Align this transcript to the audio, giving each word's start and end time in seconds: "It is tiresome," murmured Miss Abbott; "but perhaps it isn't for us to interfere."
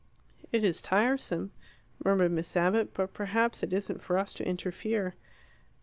"It 0.51 0.63
is 0.63 0.81
tiresome," 0.81 1.51
murmured 2.03 2.31
Miss 2.31 2.57
Abbott; 2.57 2.91
"but 2.91 3.13
perhaps 3.13 3.61
it 3.61 3.71
isn't 3.71 4.01
for 4.01 4.17
us 4.17 4.33
to 4.33 4.43
interfere." 4.43 5.13